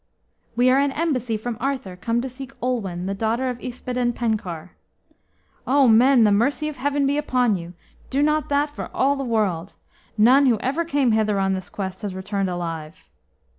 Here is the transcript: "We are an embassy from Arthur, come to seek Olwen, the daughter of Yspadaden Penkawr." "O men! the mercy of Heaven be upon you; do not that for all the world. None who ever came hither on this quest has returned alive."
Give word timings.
"We 0.55 0.71
are 0.71 0.79
an 0.79 0.91
embassy 0.93 1.37
from 1.37 1.57
Arthur, 1.59 1.95
come 1.95 2.21
to 2.21 2.27
seek 2.27 2.53
Olwen, 2.59 3.05
the 3.05 3.13
daughter 3.13 3.49
of 3.51 3.59
Yspadaden 3.59 4.13
Penkawr." 4.13 4.71
"O 5.67 5.87
men! 5.87 6.23
the 6.23 6.31
mercy 6.31 6.67
of 6.67 6.77
Heaven 6.77 7.05
be 7.05 7.19
upon 7.19 7.55
you; 7.55 7.73
do 8.09 8.23
not 8.23 8.49
that 8.49 8.71
for 8.71 8.89
all 8.95 9.15
the 9.15 9.23
world. 9.23 9.75
None 10.17 10.47
who 10.47 10.57
ever 10.57 10.83
came 10.85 11.11
hither 11.11 11.37
on 11.39 11.53
this 11.53 11.69
quest 11.69 12.01
has 12.01 12.15
returned 12.15 12.49
alive." 12.49 13.05